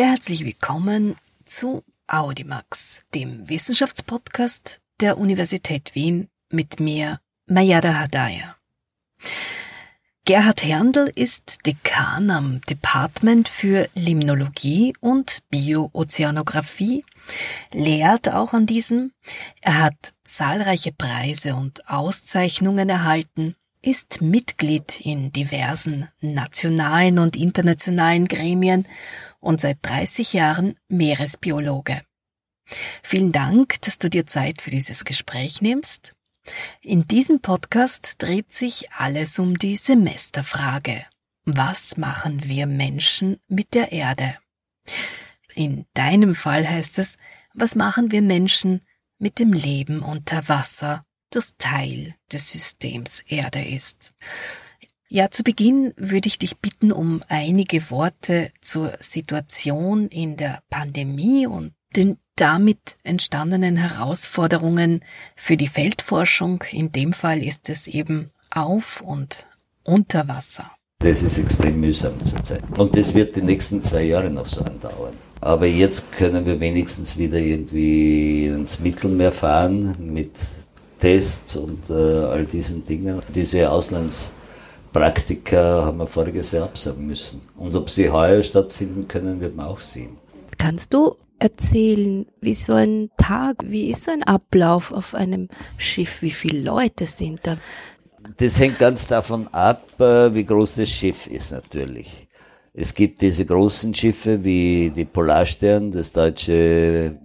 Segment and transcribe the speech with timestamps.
[0.00, 8.56] Sehr herzlich willkommen zu Audimax, dem Wissenschaftspodcast der Universität Wien mit mir, Mayada Hadaya.
[10.24, 17.04] Gerhard Herndl ist Dekan am Department für Limnologie und Bioozeanographie,
[17.74, 19.12] lehrt auch an diesem.
[19.60, 28.86] Er hat zahlreiche Preise und Auszeichnungen erhalten, ist Mitglied in diversen nationalen und internationalen Gremien
[29.40, 32.02] und seit 30 Jahren Meeresbiologe.
[33.02, 36.14] Vielen Dank, dass du dir Zeit für dieses Gespräch nimmst.
[36.80, 41.04] In diesem Podcast dreht sich alles um die Semesterfrage.
[41.44, 44.38] Was machen wir Menschen mit der Erde?
[45.54, 47.16] In deinem Fall heißt es,
[47.54, 48.82] was machen wir Menschen
[49.18, 54.12] mit dem Leben unter Wasser, das Teil des Systems Erde ist?
[55.12, 61.48] Ja, zu Beginn würde ich dich bitten um einige Worte zur Situation in der Pandemie
[61.48, 65.00] und den damit entstandenen Herausforderungen
[65.34, 66.62] für die Feldforschung.
[66.70, 69.48] In dem Fall ist es eben auf und
[69.82, 70.70] unter Wasser.
[71.00, 72.62] Das ist extrem mühsam zurzeit.
[72.78, 75.14] Und das wird die nächsten zwei Jahre noch so andauern.
[75.40, 80.30] Aber jetzt können wir wenigstens wieder irgendwie ins Mittelmeer fahren mit
[81.00, 83.20] Tests und äh, all diesen Dingen.
[83.34, 83.68] Diese
[84.90, 87.40] Auslandspraktika haben wir voriges Jahr absagen müssen.
[87.56, 90.18] Und ob sie heuer stattfinden können, wird man auch sehen.
[90.58, 96.22] Kannst du erzählen, wie so ein Tag, wie ist so ein Ablauf auf einem Schiff,
[96.22, 97.56] wie viele Leute sind da?
[98.36, 102.28] Das hängt ganz davon ab, äh, wie groß das Schiff ist natürlich.
[102.74, 107.18] Es gibt diese großen Schiffe wie die Polarstern, das deutsche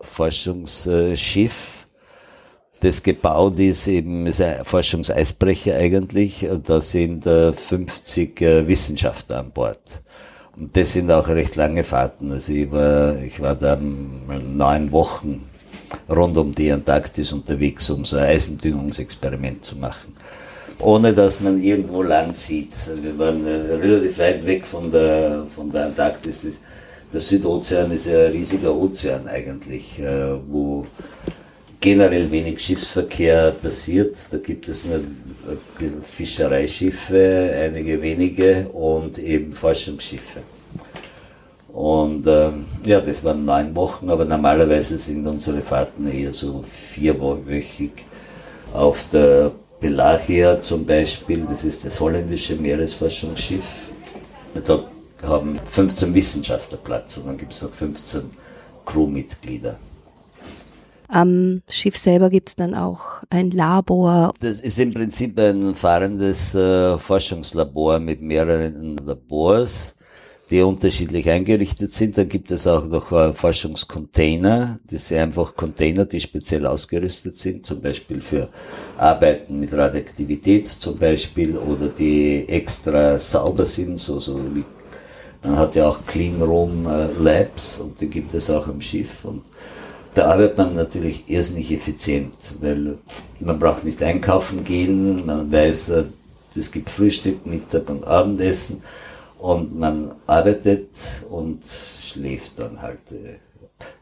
[0.00, 1.83] Forschungsschiff,
[2.84, 10.02] das gebaut ist eben, ist ein Forschungseisbrecher eigentlich, da sind 50 äh, Wissenschaftler an Bord.
[10.56, 12.30] Und das sind auch recht lange Fahrten.
[12.30, 15.44] Also ich war, ich war da neun Wochen
[16.08, 20.14] rund um die Antarktis unterwegs, um so ein Eisendüngungsexperiment zu machen.
[20.78, 22.72] Ohne dass man irgendwo Land sieht.
[23.02, 26.60] Wir waren äh, relativ weit weg von der, von der Antarktis.
[27.12, 30.84] Der Südozean ist ja ein riesiger Ozean eigentlich, äh, wo
[31.84, 34.16] generell wenig Schiffsverkehr passiert.
[34.30, 35.00] Da gibt es nur
[36.00, 40.40] Fischereischiffe, einige wenige und eben Forschungsschiffe.
[41.74, 47.92] Und ähm, ja, das waren neun Wochen, aber normalerweise sind unsere Fahrten eher so vierwöchig.
[48.72, 53.92] Auf der Pelagia zum Beispiel, das ist das holländische Meeresforschungsschiff,
[54.64, 54.84] da
[55.22, 58.22] haben 15 Wissenschaftler Platz und dann gibt es noch 15
[58.86, 59.76] Crewmitglieder.
[61.08, 64.32] Am Schiff selber gibt es dann auch ein Labor.
[64.40, 69.94] Das ist im Prinzip ein fahrendes äh, Forschungslabor mit mehreren Labors,
[70.50, 72.16] die unterschiedlich eingerichtet sind.
[72.16, 74.78] Dann gibt es auch noch äh, Forschungscontainer.
[74.90, 78.48] Das sind einfach Container, die speziell ausgerüstet sind, zum Beispiel für
[78.96, 84.64] Arbeiten mit Radioaktivität zum Beispiel oder die extra sauber sind, so, so wie
[85.44, 89.26] man hat ja auch Clean Room äh, Labs und die gibt es auch am Schiff
[89.26, 89.42] und
[90.14, 92.98] da arbeitet man natürlich irrsinnig effizient, weil
[93.40, 96.04] man braucht nicht einkaufen gehen, man weiß, äh,
[96.56, 98.82] es gibt Frühstück, Mittag und Abendessen
[99.40, 100.88] und man arbeitet
[101.28, 101.62] und
[102.00, 103.00] schläft dann halt.
[103.10, 103.38] Äh,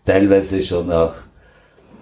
[0.04, 1.14] teilweise schon auch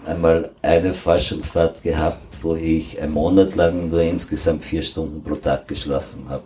[0.05, 5.69] einmal eine Forschungsfahrt gehabt, wo ich einen Monat lang nur insgesamt vier Stunden pro Tag
[5.69, 6.45] geschlafen habe.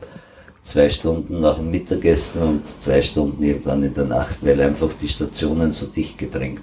[0.63, 5.09] Zwei Stunden nach dem Mittagessen und zwei Stunden irgendwann in der Nacht, weil einfach die
[5.09, 6.63] Stationen so dicht gedrängt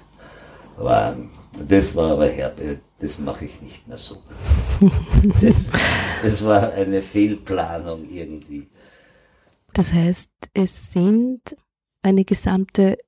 [0.78, 1.30] waren.
[1.68, 4.18] Das war aber herbe, das mache ich nicht mehr so.
[5.40, 5.68] Das,
[6.22, 8.68] das war eine Fehlplanung irgendwie.
[9.72, 11.56] Das heißt, es sind
[12.02, 12.98] eine gesamte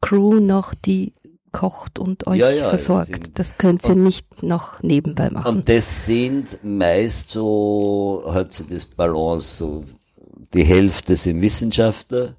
[0.00, 1.14] Crew noch, die
[1.52, 3.38] kocht und euch ja, ja, versorgt.
[3.38, 5.56] Das könnt ihr nicht noch nebenbei machen.
[5.56, 9.84] Und das sind meist so, hat so das Balance, so
[10.54, 12.36] die Hälfte sind Wissenschaftler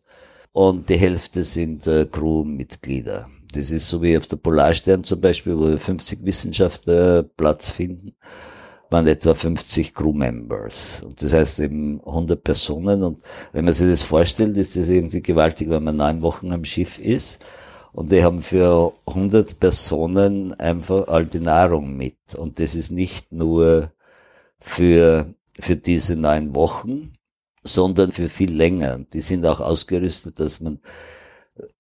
[0.52, 3.30] und die Hälfte sind äh, Crewmitglieder.
[3.54, 8.16] Das ist so wie auf der Polarstern zum Beispiel, wo 50 Wissenschaftler Platz finden,
[8.90, 11.02] waren etwa 50 Crewmembers.
[11.06, 13.04] Und das heißt eben 100 Personen.
[13.04, 13.22] Und
[13.52, 17.00] wenn man sich das vorstellt, ist das irgendwie gewaltig, wenn man neun Wochen am Schiff
[17.00, 17.40] ist.
[17.92, 22.18] Und die haben für 100 Personen einfach all die Nahrung mit.
[22.36, 23.92] Und das ist nicht nur
[24.60, 27.14] für, für diese neun Wochen,
[27.64, 29.00] sondern für viel länger.
[29.14, 30.80] Die sind auch ausgerüstet, dass man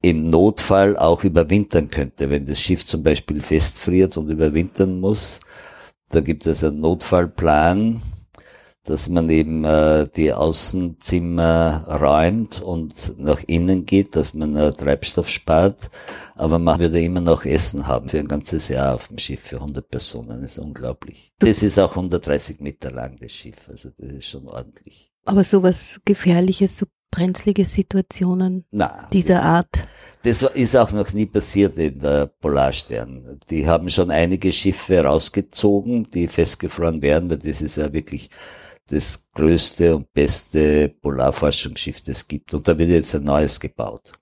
[0.02, 2.30] im Notfall auch überwintern könnte.
[2.30, 5.40] Wenn das Schiff zum Beispiel festfriert und überwintern muss,
[6.10, 8.02] da gibt es einen Notfallplan,
[8.84, 15.30] dass man eben äh, die Außenzimmer räumt und nach innen geht, dass man äh, Treibstoff
[15.30, 15.90] spart,
[16.36, 19.56] aber man würde immer noch Essen haben für ein ganzes Jahr auf dem Schiff für
[19.56, 21.32] 100 Personen, das ist unglaublich.
[21.40, 25.14] Das ist auch 130 Meter lang, das Schiff, also das ist schon ordentlich.
[25.26, 29.88] Aber sowas Gefährliches, so brenzlige Situationen Na, dieser das, Art?
[30.24, 33.40] Das ist auch noch nie passiert in der Polarstern.
[33.52, 38.32] Die haben schon einige Schiffe rausgezogen, die festgefroren werden, weil das ist ja wirklich
[38.88, 42.52] das größte und beste Polarforschungsschiff, das es gibt.
[42.54, 44.14] Und da wird jetzt ein neues gebaut.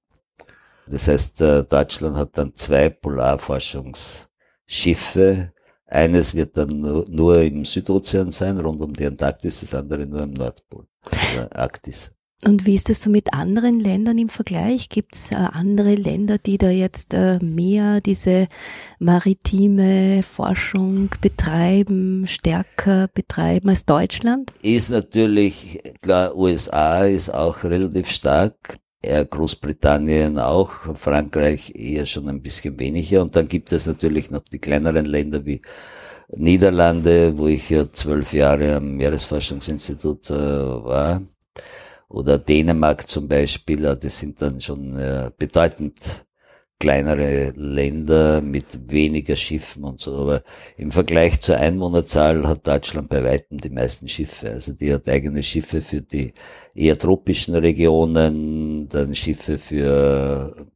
[0.86, 5.54] Das heißt, äh, Deutschland hat dann zwei Polarforschungsschiffe.
[5.86, 10.32] Eines wird dann nur, im Südozean sein, rund um die Antarktis, das andere nur im
[10.32, 12.12] Nordpol, also Arktis.
[12.44, 14.90] Und wie ist das so mit anderen Ländern im Vergleich?
[14.90, 18.48] Gibt es äh, andere Länder, die da jetzt äh, mehr diese
[18.98, 24.52] maritime Forschung betreiben, stärker betreiben als Deutschland?
[24.64, 28.80] Ist natürlich, klar, USA ist auch relativ stark.
[29.04, 33.24] Großbritannien auch, Frankreich eher schon ein bisschen weniger.
[33.24, 35.60] Und dann gibt es natürlich noch die kleineren Länder wie
[36.30, 41.22] Niederlande, wo ich ja zwölf Jahre am Meeresforschungsinstitut äh, war
[42.12, 46.26] oder Dänemark zum Beispiel, das sind dann schon äh, bedeutend
[46.82, 50.18] kleinere Länder mit weniger Schiffen und so.
[50.18, 50.44] Aber
[50.78, 54.50] im Vergleich zur Einwohnerzahl hat Deutschland bei weitem die meisten Schiffe.
[54.50, 56.34] Also die hat eigene Schiffe für die
[56.74, 60.68] eher tropischen Regionen, dann Schiffe für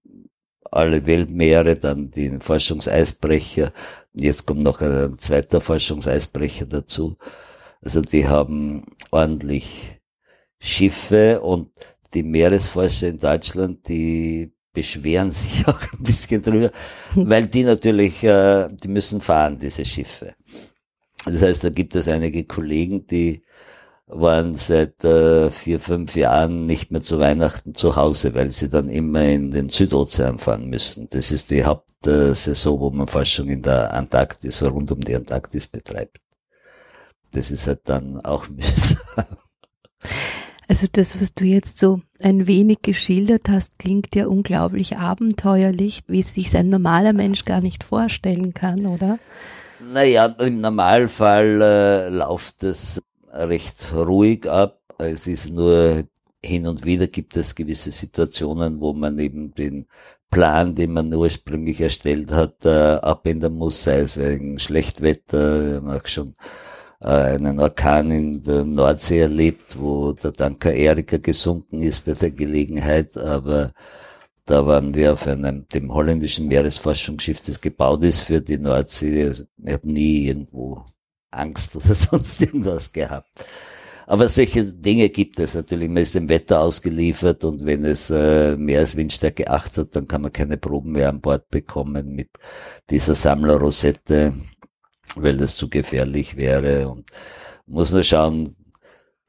[0.71, 3.73] alle Weltmeere, dann den Forschungseisbrecher.
[4.13, 7.17] Jetzt kommt noch ein zweiter Forschungseisbrecher dazu.
[7.81, 9.99] Also die haben ordentlich
[10.59, 11.69] Schiffe und
[12.13, 16.71] die Meeresforscher in Deutschland, die beschweren sich auch ein bisschen drüber,
[17.15, 20.35] weil die natürlich, äh, die müssen fahren, diese Schiffe.
[21.25, 23.41] Das heißt, da gibt es einige Kollegen, die
[24.07, 28.87] waren seit äh, vier, fünf Jahren nicht mehr zu Weihnachten zu Hause, weil sie dann
[28.87, 31.09] immer in den Südozean fahren müssen.
[31.09, 36.19] Das ist die Hauptsaison, wo man Forschung in der Antarktis, rund um die Antarktis betreibt.
[37.31, 39.25] Das ist halt dann auch mühsam.
[40.67, 46.21] Also das, was du jetzt so ein wenig geschildert hast, klingt ja unglaublich abenteuerlich, wie
[46.21, 49.19] es sich ein normaler Mensch gar nicht vorstellen kann, oder?
[49.93, 53.01] Naja, im Normalfall äh, läuft es
[53.31, 54.79] recht ruhig ab.
[54.97, 56.03] Es ist nur
[56.43, 59.87] hin und wieder gibt es gewisse Situationen, wo man eben den
[60.31, 65.89] Plan, den man ursprünglich erstellt hat, äh, abändern muss, sei es wegen Schlechtwetter, wir haben
[65.89, 66.33] auch schon
[67.05, 73.15] einen Orkan in der Nordsee erlebt, wo der Tanker Erika gesunken ist bei der Gelegenheit,
[73.17, 73.71] aber
[74.45, 79.25] da waren wir auf einem, dem holländischen Meeresforschungsschiff, das gebaut ist für die Nordsee.
[79.25, 80.83] Also, ich habe nie irgendwo
[81.31, 83.45] Angst oder sonst irgendwas gehabt.
[84.07, 85.89] Aber solche Dinge gibt es natürlich.
[85.89, 90.07] Man ist dem Wetter ausgeliefert und wenn es äh, mehr als Windstärke 8 hat, dann
[90.07, 92.29] kann man keine Proben mehr an Bord bekommen mit
[92.91, 94.33] dieser Sammlerrosette
[95.15, 97.05] weil das zu gefährlich wäre und
[97.67, 98.55] muss nur schauen,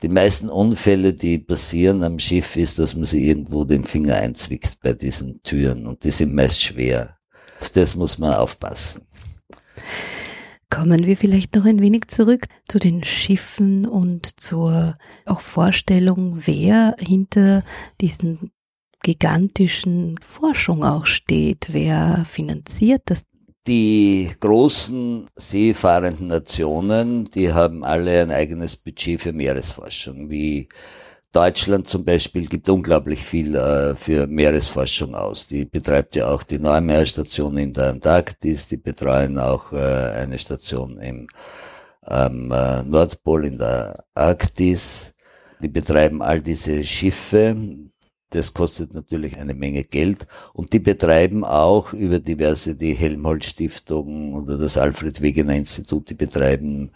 [0.03, 4.79] die meisten Unfälle, die passieren am Schiff, ist, dass man sie irgendwo den Finger einzwickt
[4.83, 7.17] bei diesen Türen und die sind meist schwer.
[7.61, 9.03] Auf das muss man aufpassen.
[10.69, 16.97] Kommen wir vielleicht noch ein wenig zurück zu den Schiffen und zur auch Vorstellung, wer
[16.99, 17.63] hinter
[18.01, 18.51] diesen
[19.03, 23.23] gigantischen Forschung auch steht, wer finanziert das
[23.67, 30.69] die großen seefahrenden Nationen, die haben alle ein eigenes Budget für Meeresforschung, wie
[31.33, 35.47] Deutschland zum Beispiel gibt unglaublich viel äh, für Meeresforschung aus.
[35.47, 40.97] Die betreibt ja auch die Neumeerstation in der Antarktis, die betreuen auch äh, eine Station
[40.99, 41.27] im
[42.09, 45.13] ähm, äh, Nordpol in der Arktis.
[45.61, 47.55] Die betreiben all diese Schiffe,
[48.31, 54.35] das kostet natürlich eine Menge Geld und die betreiben auch über diverse, die Helmholtz Stiftung
[54.35, 56.91] oder das Alfred Wegener Institut, die betreiben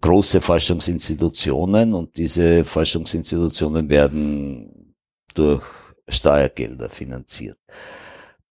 [0.00, 4.94] große Forschungsinstitutionen und diese Forschungsinstitutionen werden
[5.34, 5.62] durch
[6.08, 7.58] Steuergelder finanziert.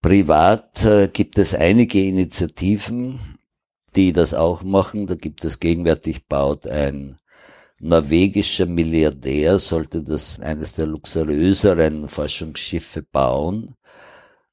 [0.01, 3.19] Privat äh, gibt es einige Initiativen,
[3.95, 5.07] die das auch machen.
[5.07, 7.17] Da gibt es gegenwärtig baut ein
[7.85, 13.75] norwegischer Milliardär sollte das eines der luxuriöseren Forschungsschiffe bauen.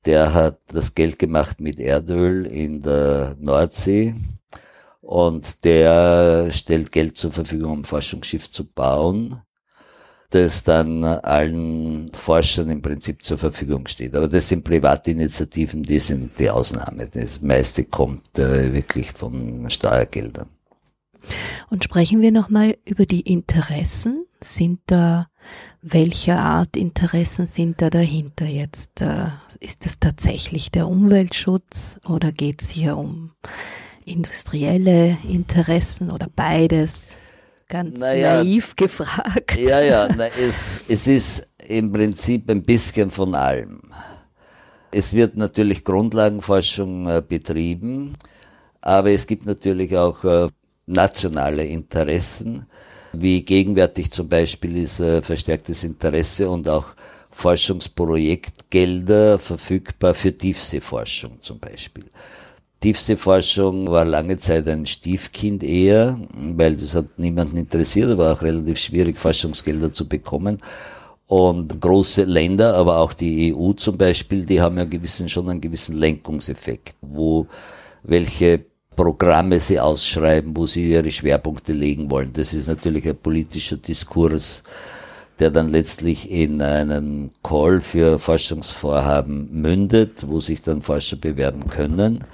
[0.04, 4.14] Der hat das Geld gemacht mit Erdöl in der Nordsee
[5.00, 9.40] und der stellt Geld zur Verfügung, um Forschungsschiff zu bauen,
[10.30, 14.14] das dann allen Forschern im Prinzip zur Verfügung steht.
[14.14, 17.08] Aber das sind Privatinitiativen, die sind die Ausnahme.
[17.08, 20.48] Das meiste kommt äh, wirklich von Steuergeldern.
[21.70, 24.26] Und sprechen wir nochmal über die Interessen.
[24.40, 25.28] Sind da,
[25.80, 29.00] welcher Art Interessen sind da dahinter jetzt?
[29.00, 29.26] Äh,
[29.60, 33.32] ist es tatsächlich der Umweltschutz oder geht es hier um
[34.04, 37.16] industrielle Interessen oder beides?
[37.68, 39.56] Ganz naja, naiv gefragt.
[39.56, 43.80] Ja, ja, na, es, es ist im Prinzip ein bisschen von allem.
[44.90, 48.14] Es wird natürlich Grundlagenforschung äh, betrieben,
[48.82, 50.48] aber es gibt natürlich auch äh,
[50.92, 52.66] nationale Interessen,
[53.12, 56.86] wie gegenwärtig zum Beispiel ist äh, verstärktes Interesse und auch
[57.30, 62.04] Forschungsprojektgelder verfügbar für Tiefseeforschung zum Beispiel.
[62.80, 68.78] Tiefseeforschung war lange Zeit ein Stiefkind eher, weil das hat niemanden interessiert, aber auch relativ
[68.78, 70.58] schwierig, Forschungsgelder zu bekommen.
[71.26, 75.60] Und große Länder, aber auch die EU zum Beispiel, die haben ja gewissen, schon einen
[75.60, 77.46] gewissen Lenkungseffekt, wo
[78.02, 82.32] welche Programme sie ausschreiben, wo sie ihre Schwerpunkte legen wollen.
[82.32, 84.62] Das ist natürlich ein politischer Diskurs,
[85.38, 92.24] der dann letztlich in einen Call für Forschungsvorhaben mündet, wo sich dann Forscher bewerben können.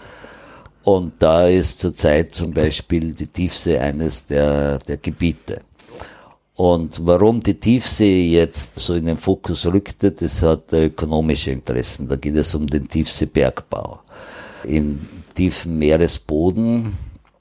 [0.85, 5.61] Und da ist zurzeit zum Beispiel die Tiefsee eines der, der Gebiete.
[6.55, 12.09] Und warum die Tiefsee jetzt so in den Fokus rückte, das hat ökonomische Interessen.
[12.09, 14.01] Da geht es um den Tiefseebergbau.
[14.65, 15.01] In
[15.35, 16.93] tiefen Meeresboden,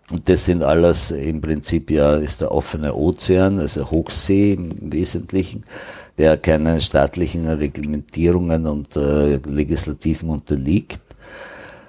[0.10, 5.66] und das sind alles im Prinzip ja, ist der offene Ozean, also Hochsee im Wesentlichen,
[6.18, 11.02] der keinen staatlichen Reglementierungen und äh, Legislativen unterliegt.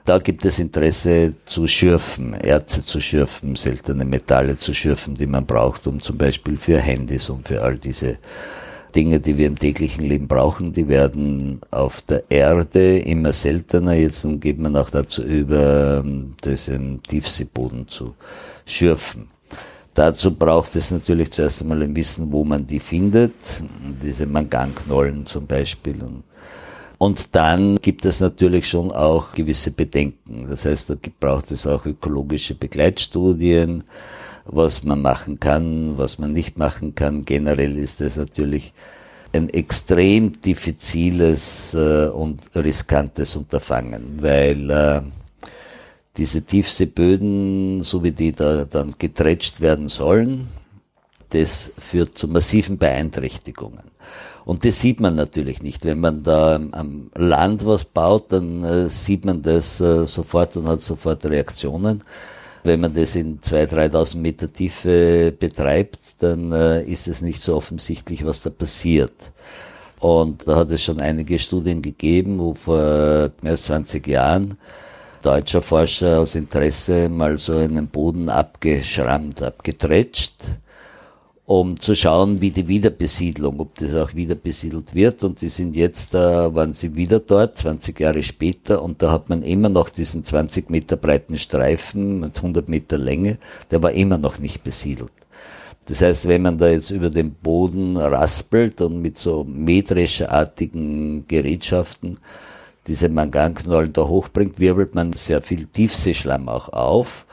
[0.04, 5.46] Da gibt es Interesse zu schürfen, Erze zu schürfen, seltene Metalle zu schürfen, die man
[5.46, 8.18] braucht, um zum Beispiel für Handys und für all diese
[8.94, 13.94] Dinge, die wir im täglichen Leben brauchen, die werden auf der Erde immer seltener.
[13.94, 16.04] Jetzt geht man auch dazu über,
[16.40, 18.14] das im Tiefseeboden zu
[18.64, 19.26] schürfen.
[19.94, 23.32] Dazu braucht es natürlich zuerst einmal ein Wissen, wo man die findet,
[24.00, 25.96] diese Manganknollen zum Beispiel.
[26.98, 30.46] Und dann gibt es natürlich schon auch gewisse Bedenken.
[30.48, 33.84] Das heißt, da braucht es auch ökologische Begleitstudien,
[34.48, 37.24] was man machen kann, was man nicht machen kann.
[37.24, 38.72] Generell ist es natürlich
[39.32, 45.02] ein extrem diffiziles äh, und riskantes Unterfangen, weil äh,
[46.16, 50.48] diese Tiefseeböden, so wie die da dann geträtscht werden sollen,
[51.30, 53.84] das führt zu massiven Beeinträchtigungen.
[54.44, 55.84] Und das sieht man natürlich nicht.
[55.84, 60.66] Wenn man da am Land was baut, dann äh, sieht man das äh, sofort und
[60.66, 62.02] hat sofort Reaktionen.
[62.64, 67.56] Wenn man das in 2.000, 3.000 Meter Tiefe betreibt, dann äh, ist es nicht so
[67.56, 69.32] offensichtlich, was da passiert.
[70.00, 74.56] Und da hat es schon einige Studien gegeben, wo vor mehr als 20 Jahren
[75.22, 80.34] deutscher Forscher aus Interesse mal so einen Boden abgeschrammt, abgetretscht
[81.48, 85.24] um zu schauen, wie die Wiederbesiedlung, ob das auch wieder besiedelt wird.
[85.24, 89.30] Und die sind jetzt, äh, waren sie wieder dort, 20 Jahre später, und da hat
[89.30, 93.38] man immer noch diesen 20 Meter breiten Streifen mit 100 Meter Länge,
[93.70, 95.10] der war immer noch nicht besiedelt.
[95.86, 102.18] Das heißt, wenn man da jetzt über den Boden raspelt und mit so mähdrescherartigen Gerätschaften
[102.86, 107.24] diese Manganknollen da hochbringt, wirbelt man sehr viel Tiefseeschlamm auch auf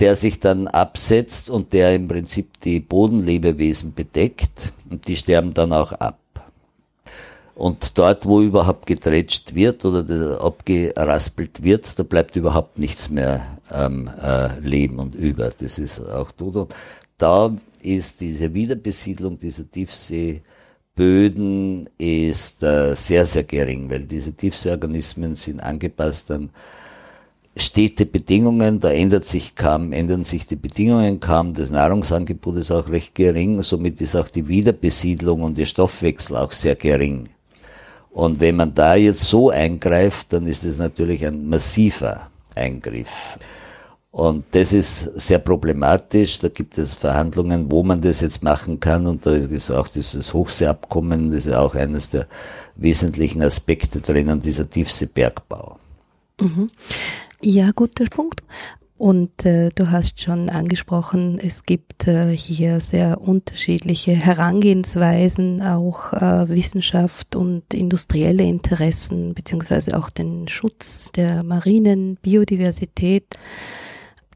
[0.00, 5.72] der sich dann absetzt und der im Prinzip die Bodenlebewesen bedeckt und die sterben dann
[5.72, 6.18] auch ab.
[7.54, 14.08] Und dort, wo überhaupt geträtscht wird oder abgeraspelt wird, da bleibt überhaupt nichts mehr am
[14.08, 15.50] äh, Leben und über.
[15.50, 16.56] Das ist auch tot.
[16.56, 16.74] Und
[17.16, 25.60] da ist diese Wiederbesiedlung dieser Tiefseeböden ist äh, sehr, sehr gering, weil diese Tiefseeorganismen sind
[25.60, 26.50] angepasst an
[27.56, 32.88] stete Bedingungen, da ändert sich kaum, ändern sich die Bedingungen kaum, das Nahrungsangebot ist auch
[32.88, 37.28] recht gering, somit ist auch die Wiederbesiedlung und der Stoffwechsel auch sehr gering.
[38.10, 43.38] Und wenn man da jetzt so eingreift, dann ist es natürlich ein massiver Eingriff.
[44.12, 46.38] Und das ist sehr problematisch.
[46.38, 49.08] Da gibt es Verhandlungen, wo man das jetzt machen kann.
[49.08, 52.28] Und da ist auch dieses Hochseeabkommen, das ist auch eines der
[52.76, 55.78] wesentlichen Aspekte drinnen, dieser Tiefseebergbau.
[56.40, 56.68] Mhm.
[57.46, 58.42] Ja, guter Punkt.
[58.96, 66.48] Und äh, du hast schon angesprochen, es gibt äh, hier sehr unterschiedliche Herangehensweisen, auch äh,
[66.48, 73.36] Wissenschaft und industrielle Interessen, beziehungsweise auch den Schutz der marinen Biodiversität,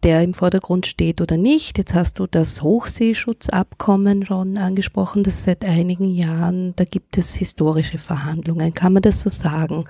[0.03, 1.79] der im Vordergrund steht oder nicht.
[1.79, 7.97] Jetzt hast du das Hochseeschutzabkommen schon angesprochen, das seit einigen Jahren, da gibt es historische
[7.97, 8.75] Verhandlungen.
[8.75, 9.87] Kann man das so sagen?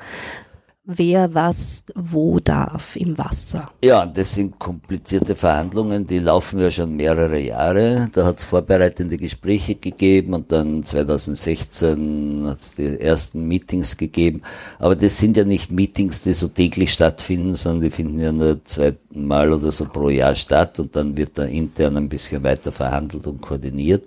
[0.88, 3.70] Wer was wo darf im Wasser.
[3.84, 8.08] Ja, das sind komplizierte Verhandlungen, die laufen ja schon mehrere Jahre.
[8.14, 14.40] Da hat es vorbereitende Gespräche gegeben und dann 2016 hat es die ersten Meetings gegeben.
[14.78, 18.64] Aber das sind ja nicht Meetings, die so täglich stattfinden, sondern die finden ja nur
[18.64, 23.26] zweimal oder so pro Jahr statt und dann wird da intern ein bisschen weiter verhandelt
[23.26, 24.04] und koordiniert.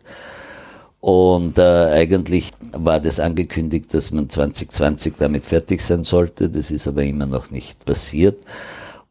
[1.01, 6.49] Und äh, eigentlich war das angekündigt, dass man 2020 damit fertig sein sollte.
[6.49, 8.43] Das ist aber immer noch nicht passiert.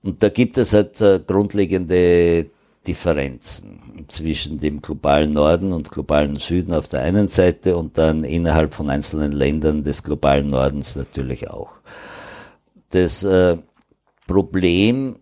[0.03, 2.47] Und da gibt es halt äh, grundlegende
[2.87, 8.73] Differenzen zwischen dem globalen Norden und globalen Süden auf der einen Seite und dann innerhalb
[8.73, 11.73] von einzelnen Ländern des globalen Nordens natürlich auch.
[12.91, 13.59] Das äh,
[14.27, 15.17] Problem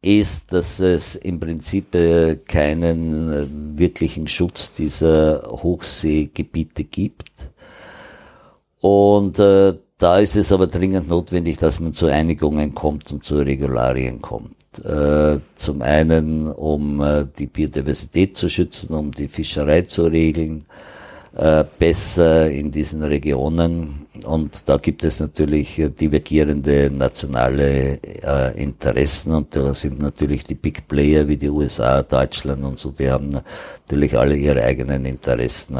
[0.00, 3.46] ist, dass es im Prinzip äh, keinen äh,
[3.78, 7.30] wirklichen Schutz dieser Hochseegebiete gibt.
[8.80, 13.38] Und äh, da ist es aber dringend notwendig, dass man zu Einigungen kommt und zu
[13.38, 14.54] Regularien kommt.
[14.84, 20.66] Äh, zum einen, um äh, die Biodiversität zu schützen, um die Fischerei zu regeln,
[21.36, 24.06] äh, besser in diesen Regionen.
[24.24, 30.88] Und da gibt es natürlich divergierende nationale äh, Interessen und da sind natürlich die Big
[30.88, 35.78] Player wie die USA, Deutschland und so, die haben natürlich alle ihre eigenen Interessen.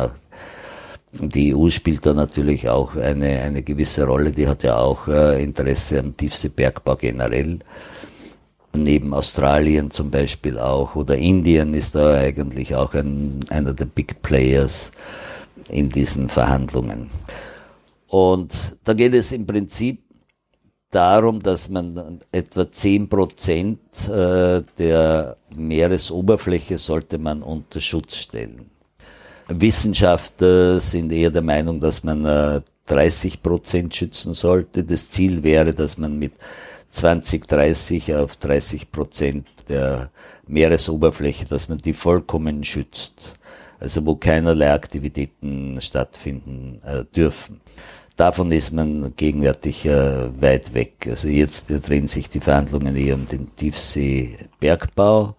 [1.12, 5.42] Die EU spielt da natürlich auch eine, eine gewisse Rolle, die hat ja auch äh,
[5.42, 7.58] Interesse am Tiefseebergbau generell.
[8.74, 14.20] Neben Australien zum Beispiel auch oder Indien ist da eigentlich auch ein, einer der Big
[14.22, 14.92] Players
[15.68, 17.08] in diesen Verhandlungen.
[18.08, 20.02] Und da geht es im Prinzip
[20.90, 28.70] darum, dass man etwa zehn Prozent äh, der Meeresoberfläche sollte man unter Schutz stellen.
[29.48, 34.84] Wissenschaftler sind eher der Meinung, dass man 30 äh, Prozent schützen sollte.
[34.84, 36.32] Das Ziel wäre, dass man mit
[36.90, 40.10] 2030 auf 30 Prozent der
[40.46, 43.34] Meeresoberfläche, dass man die vollkommen schützt
[43.80, 47.60] also wo keinerlei Aktivitäten stattfinden äh, dürfen.
[48.18, 51.06] Davon ist man gegenwärtig äh, weit weg.
[51.08, 55.36] Also jetzt drehen sich die Verhandlungen eher um den Tiefseebergbau,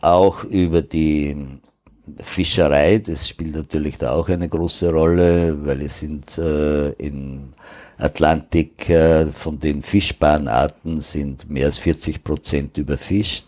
[0.00, 1.36] auch über die
[2.20, 7.52] Fischerei, das spielt natürlich da auch eine große Rolle, weil es sind äh, in
[7.96, 13.46] Atlantik äh, von den Fischbahnarten sind mehr als 40 Prozent überfischt.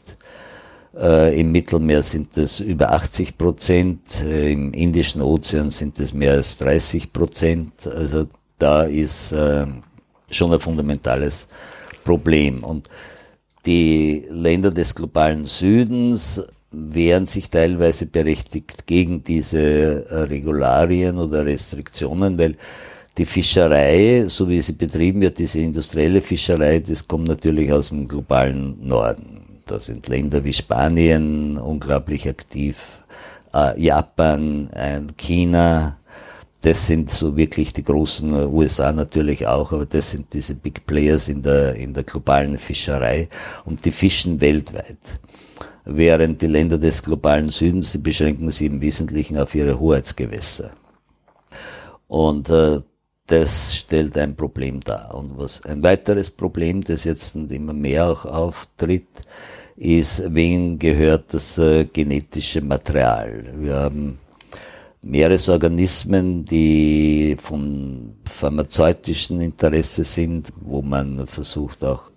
[0.99, 6.33] Äh, Im Mittelmeer sind es über 80 Prozent, äh, im Indischen Ozean sind es mehr
[6.33, 7.87] als 30 Prozent.
[7.87, 8.29] Also
[8.59, 9.67] da ist äh,
[10.31, 11.49] schon ein fundamentales
[12.03, 12.65] Problem.
[12.65, 12.89] Und
[13.67, 22.39] die Länder des globalen Südens wehren sich teilweise berechtigt gegen diese äh, Regularien oder Restriktionen,
[22.39, 22.57] weil
[23.19, 28.09] die Fischerei, so wie sie betrieben wird, diese industrielle Fischerei, das kommt natürlich aus dem
[28.09, 29.46] globalen Norden.
[29.67, 33.03] Da sind Länder wie Spanien unglaublich aktiv,
[33.53, 35.99] äh, Japan, äh, China.
[36.61, 40.87] Das sind so wirklich die großen äh, USA natürlich auch, aber das sind diese Big
[40.87, 43.29] Players in der, in der globalen Fischerei
[43.65, 45.19] und die fischen weltweit.
[45.85, 50.71] Während die Länder des globalen Südens, sie beschränken sich im Wesentlichen auf ihre Hoheitsgewässer.
[52.07, 52.83] Und äh,
[53.27, 55.13] das stellt ein Problem dar.
[55.13, 59.09] Und was ein weiteres Problem, das jetzt immer mehr auch auftritt,
[59.77, 63.55] ist, wen gehört das äh, genetische Material.
[63.59, 64.19] Wir haben
[65.03, 72.11] Meeresorganismen, die von pharmazeutischen Interesse sind, wo man versucht auch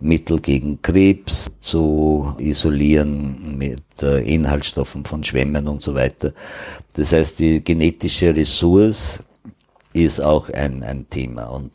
[0.00, 6.32] Mittel gegen Krebs zu isolieren mit äh, Inhaltsstoffen von Schwämmen und so weiter.
[6.94, 9.20] Das heißt, die genetische Ressource
[9.92, 11.44] ist auch ein, ein Thema.
[11.44, 11.72] Und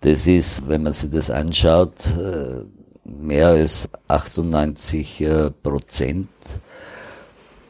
[0.00, 2.64] das ist, wenn man sich das anschaut, äh,
[3.08, 6.28] mehr als 98 äh, Prozent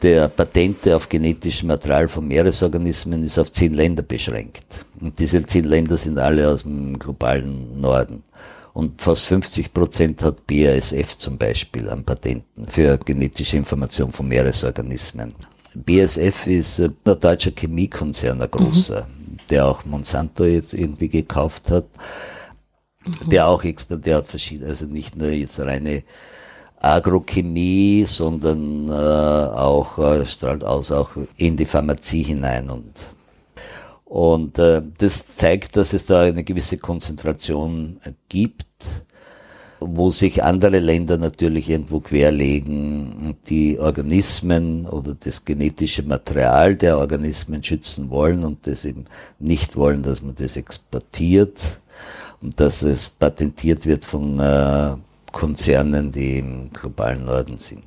[0.03, 4.85] der Patente auf genetischem Material von Meeresorganismen ist auf zehn Länder beschränkt.
[5.01, 8.23] Und diese zehn Länder sind alle aus dem globalen Norden.
[8.75, 15.35] Und fast 50 Prozent hat BASF zum Beispiel an Patenten für genetische Information von Meeresorganismen.
[15.75, 19.37] BASF ist ein deutscher Chemiekonzern, ein großer, mhm.
[19.51, 21.87] der auch Monsanto jetzt irgendwie gekauft hat
[23.27, 26.03] der auch der hat verschiedene, also nicht nur jetzt reine
[26.81, 33.11] Agrochemie, sondern äh, auch äh, strahlt aus auch in die Pharmazie hinein und
[34.05, 38.65] und äh, das zeigt, dass es da eine gewisse Konzentration gibt,
[39.81, 47.63] wo sich andere Länder natürlich irgendwo querlegen die Organismen oder das genetische Material der Organismen
[47.63, 49.05] schützen wollen und das eben
[49.39, 51.81] nicht wollen, dass man das exportiert
[52.41, 54.97] und dass es patentiert wird von äh,
[55.33, 57.85] Konzernen, die im globalen Norden sind.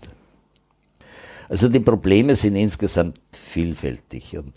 [1.49, 4.53] Also die Probleme sind insgesamt vielfältig und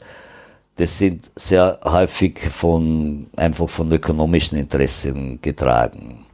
[0.76, 6.24] das sind sehr häufig von, einfach von ökonomischen Interessen getragen.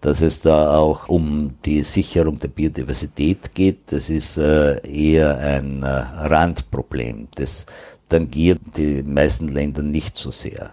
[0.00, 5.82] Dass es da auch um die Sicherung der Biodiversität geht, das ist äh, eher ein
[5.82, 7.28] äh, Randproblem.
[7.34, 7.66] Das
[8.08, 10.72] tangiert die meisten Länder nicht so sehr.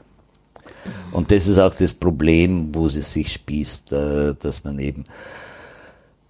[1.11, 5.05] Und das ist auch das Problem, wo sie sich spießt, äh, dass man eben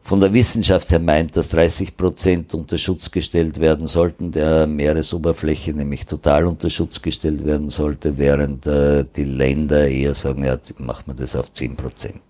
[0.10, 5.74] von der Wissenschaft her meint, dass 30 Prozent unter Schutz gestellt werden sollten, der Meeresoberfläche
[5.74, 11.04] nämlich total unter Schutz gestellt werden sollte, während äh, die Länder eher sagen, ja, machen
[11.08, 12.22] wir das auf 10 Prozent.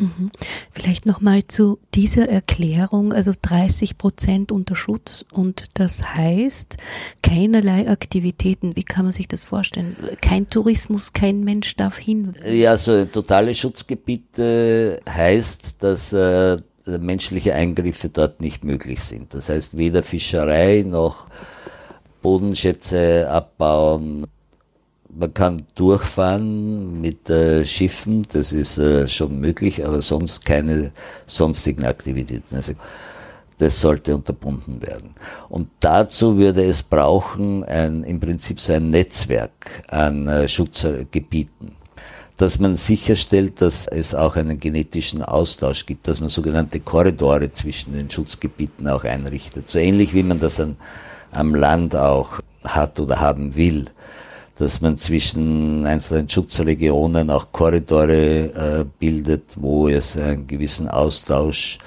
[0.00, 0.30] Mhm.
[0.70, 6.76] Vielleicht nochmal zu dieser Erklärung, also 30 Prozent unter Schutz und das heißt
[7.22, 8.76] keinerlei Aktivitäten.
[8.76, 9.96] Wie kann man sich das vorstellen?
[10.20, 12.34] Kein Tourismus, kein Mensch darf hin.
[12.44, 16.56] Ja, so totale Schutzgebiete heißt, dass äh,
[16.86, 19.34] menschliche Eingriffe dort nicht möglich sind.
[19.34, 21.26] Das heißt, weder Fischerei noch
[22.22, 24.26] Bodenschätze abbauen.
[25.10, 30.92] Man kann durchfahren mit äh, Schiffen, das ist äh, schon möglich, aber sonst keine
[31.26, 32.54] sonstigen Aktivitäten.
[32.54, 32.74] Also
[33.56, 35.14] das sollte unterbunden werden.
[35.48, 41.78] Und dazu würde es brauchen ein, im Prinzip so ein Netzwerk an äh, Schutzgebieten
[42.38, 47.94] dass man sicherstellt, dass es auch einen genetischen Austausch gibt, dass man sogenannte Korridore zwischen
[47.94, 49.68] den Schutzgebieten auch einrichtet.
[49.68, 50.76] So ähnlich wie man das an,
[51.32, 53.86] am Land auch hat oder haben will,
[54.58, 61.78] dass man zwischen einzelnen Schutzregionen auch Korridore äh, bildet, wo es einen gewissen Austausch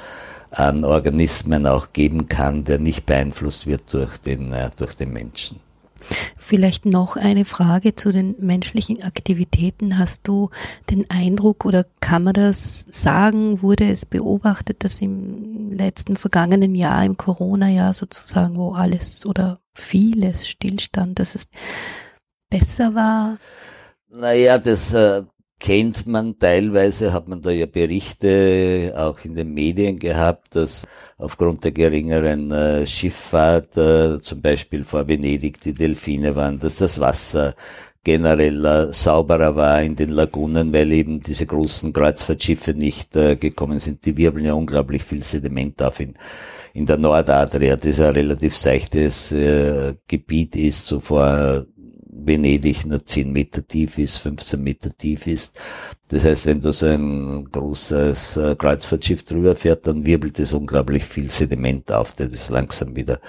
[0.52, 5.60] an Organismen auch geben kann, der nicht beeinflusst wird durch den, äh, durch den Menschen.
[6.36, 10.00] Vielleicht noch eine Frage zu den menschlichen Aktivitäten.
[10.00, 10.50] Hast du
[10.90, 17.06] den Eindruck oder kann man das sagen, wurde es beobachtet, dass im letzten vergangenen Jahr,
[17.06, 21.50] im Corona-Jahr sozusagen, wo alles oder vieles stillstand, dass es
[22.52, 23.38] besser war?
[24.10, 25.24] Naja, das äh,
[25.60, 30.86] kennt man teilweise, hat man da ja Berichte auch in den Medien gehabt, dass
[31.18, 37.00] aufgrund der geringeren äh, Schifffahrt, äh, zum Beispiel vor Venedig die Delfine waren, dass das
[37.00, 37.56] Wasser
[38.04, 43.80] generell äh, sauberer war in den Lagunen, weil eben diese großen Kreuzfahrtschiffe nicht äh, gekommen
[43.80, 44.04] sind.
[44.06, 46.16] Die wirbeln ja unglaublich viel Sediment auf in,
[46.74, 51.66] in der Nordadria, das ein relativ seichtes äh, Gebiet ist, so vor
[52.26, 55.60] Venedig nur 10 Meter tief ist, 15 Meter tief ist.
[56.10, 61.06] Das heißt, wenn da so ein großes äh, Kreuzfahrtschiff drüber fährt, dann wirbelt es unglaublich
[61.06, 63.20] viel Sediment auf, der das langsam wieder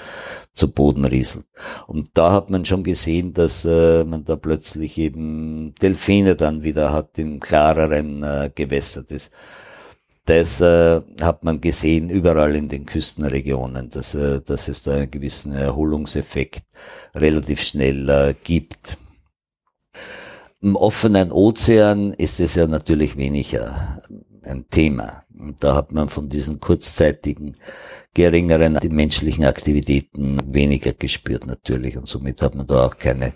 [0.53, 1.47] zu Boden rieselt.
[1.87, 6.93] Und da hat man schon gesehen, dass äh, man da plötzlich eben Delfine dann wieder
[6.93, 9.05] hat in klareren äh, Gewässer.
[10.25, 15.11] Das äh, hat man gesehen überall in den Küstenregionen, dass, äh, dass es da einen
[15.11, 16.63] gewissen Erholungseffekt
[17.15, 18.99] relativ schnell äh, gibt.
[20.61, 24.01] Im offenen Ozean ist es ja natürlich weniger
[24.45, 25.25] ein Thema.
[25.37, 27.57] Und da hat man von diesen kurzzeitigen,
[28.15, 31.97] geringeren menschlichen Aktivitäten weniger gespürt natürlich.
[31.97, 33.33] Und somit hat man da auch keine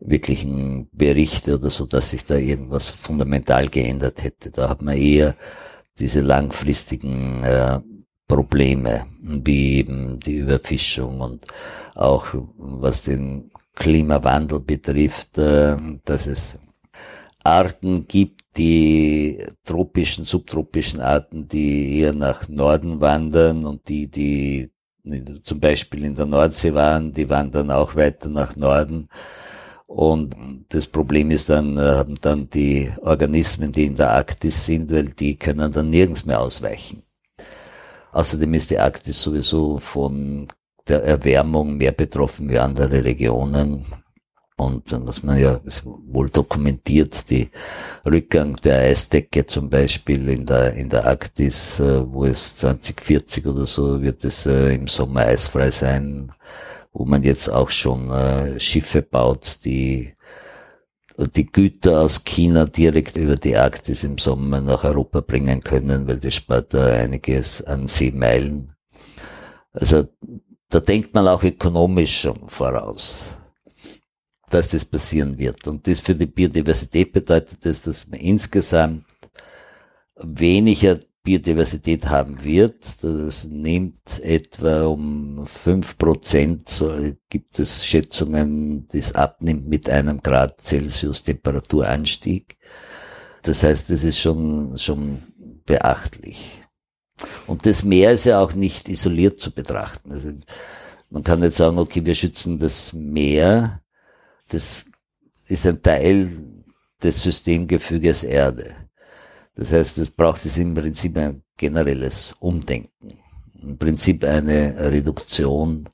[0.00, 4.50] wirklichen Berichte oder so, dass sich da irgendwas fundamental geändert hätte.
[4.50, 5.36] Da hat man eher
[5.98, 7.80] diese langfristigen äh,
[8.28, 11.44] Probleme, wie eben die Überfischung und
[11.94, 12.26] auch
[12.58, 16.58] was den Klimawandel betrifft, äh, dass es
[17.44, 24.70] Arten gibt, die tropischen, subtropischen Arten, die eher nach Norden wandern und die, die
[25.42, 29.08] zum Beispiel in der Nordsee waren, die wandern auch weiter nach Norden.
[29.86, 30.34] Und
[30.68, 35.36] das Problem ist dann, äh, dann die Organismen, die in der Arktis sind, weil die
[35.36, 37.02] können dann nirgends mehr ausweichen.
[38.12, 40.48] Außerdem ist die Arktis sowieso von
[40.88, 43.84] der Erwärmung mehr betroffen wie andere Regionen.
[44.58, 47.50] Und was man ja ist wohl dokumentiert, die
[48.06, 53.66] Rückgang der Eisdecke zum Beispiel in der, in der Arktis, äh, wo es 2040 oder
[53.66, 56.32] so wird es äh, im Sommer eisfrei sein
[56.96, 60.14] wo man jetzt auch schon äh, Schiffe baut, die
[61.18, 66.18] die Güter aus China direkt über die Arktis im Sommer nach Europa bringen können, weil
[66.18, 68.72] das spart da einiges an Seemeilen.
[69.72, 70.08] Also
[70.70, 73.36] da denkt man auch ökonomisch schon voraus,
[74.48, 75.68] dass das passieren wird.
[75.68, 79.04] Und das für die Biodiversität bedeutet das, dass man insgesamt
[80.16, 83.02] weniger Biodiversität haben wird.
[83.02, 86.94] Das nimmt etwa um fünf Prozent, so
[87.28, 92.56] gibt es Schätzungen, das abnimmt mit einem Grad Celsius Temperaturanstieg.
[93.42, 95.22] Das heißt, das ist schon, schon
[95.66, 96.62] beachtlich.
[97.48, 100.12] Und das Meer ist ja auch nicht isoliert zu betrachten.
[100.12, 100.30] Also
[101.10, 103.82] man kann nicht sagen, okay, wir schützen das Meer.
[104.48, 104.84] Das
[105.48, 106.38] ist ein Teil
[107.02, 108.85] des Systemgefüges Erde.
[109.56, 113.18] Das heißt, es braucht es im Prinzip ein generelles Umdenken.
[113.60, 115.88] Im Prinzip eine Reduktion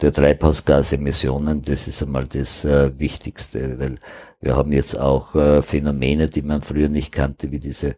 [0.00, 3.96] der Treibhausgasemissionen, das ist einmal das äh, Wichtigste, weil
[4.40, 7.96] wir haben jetzt auch äh, Phänomene, die man früher nicht kannte, wie diese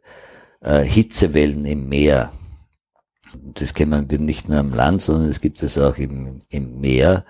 [0.61, 2.33] äh, Hitzewellen im Meer.
[3.55, 7.25] Das kennen wir nicht nur am Land, sondern es gibt es auch im, im Meer.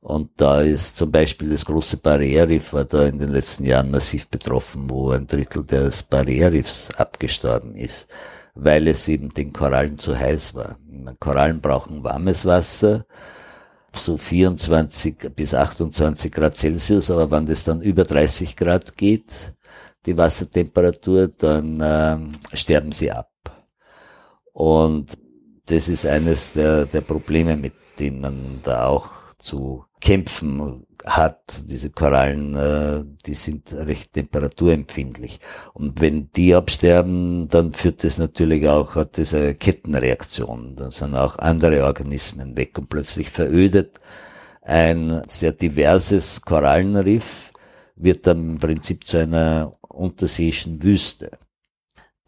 [0.00, 4.28] Und da ist zum Beispiel das große Barriereriff war da in den letzten Jahren massiv
[4.28, 8.08] betroffen, wo ein Drittel des Barriereriffs abgestorben ist,
[8.54, 10.78] weil es eben den Korallen zu heiß war.
[11.20, 13.04] Korallen brauchen warmes Wasser,
[13.94, 19.54] so 24 bis 28 Grad Celsius, aber wenn das dann über 30 Grad geht,
[20.06, 23.30] die Wassertemperatur, dann äh, sterben sie ab.
[24.52, 25.18] Und
[25.66, 29.08] das ist eines der, der Probleme, mit denen man da auch
[29.38, 31.64] zu kämpfen hat.
[31.66, 35.40] Diese Korallen, äh, die sind recht temperaturempfindlich.
[35.72, 40.76] Und wenn die absterben, dann führt das natürlich auch, hat das eine Kettenreaktion.
[40.76, 44.00] Dann sind auch andere Organismen weg und plötzlich verödet
[44.62, 47.52] ein sehr diverses Korallenriff
[47.96, 51.30] wird dann im Prinzip zu einer unterseeischen Wüste.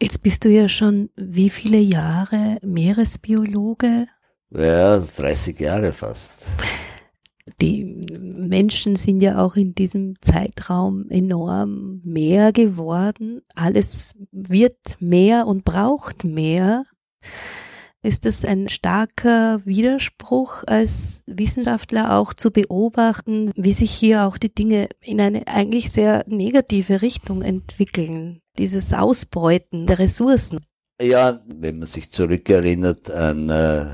[0.01, 4.07] Jetzt bist du ja schon wie viele Jahre Meeresbiologe?
[4.49, 6.47] Ja, 30 Jahre fast
[7.61, 13.41] die Menschen sind ja auch in diesem Zeitraum enorm mehr geworden.
[13.53, 16.85] Alles wird mehr und braucht mehr.
[18.01, 24.53] Ist es ein starker Widerspruch als Wissenschaftler auch zu beobachten, wie sich hier auch die
[24.53, 28.41] Dinge in eine eigentlich sehr negative Richtung entwickeln?
[28.57, 30.59] Dieses Ausbeuten der Ressourcen.
[31.01, 33.85] Ja, wenn man sich zurückerinnert an äh,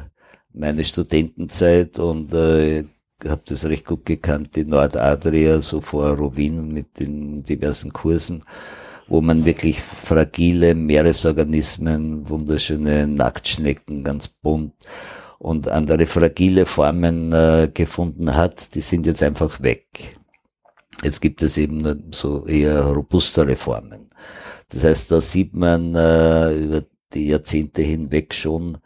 [0.53, 2.85] meine Studentenzeit und äh,
[3.27, 8.43] habe das recht gut gekannt, die Nordadria, so vor Rovin mit den diversen Kursen,
[9.07, 14.73] wo man wirklich fragile Meeresorganismen, wunderschöne Nacktschnecken, ganz bunt
[15.39, 20.17] und andere fragile Formen äh, gefunden hat, die sind jetzt einfach weg.
[21.03, 24.09] Jetzt gibt es eben so eher robustere Formen.
[24.69, 28.77] Das heißt, da sieht man äh, über die Jahrzehnte hinweg schon,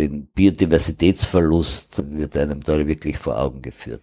[0.00, 4.02] den Biodiversitätsverlust wird einem da wirklich vor Augen geführt.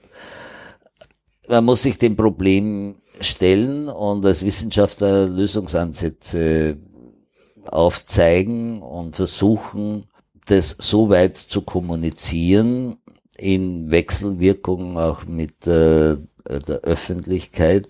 [1.47, 6.77] Man muss sich dem Problem stellen und als Wissenschaftler Lösungsansätze
[7.65, 10.05] aufzeigen und versuchen,
[10.45, 12.97] das so weit zu kommunizieren,
[13.37, 17.87] in Wechselwirkung auch mit äh, der Öffentlichkeit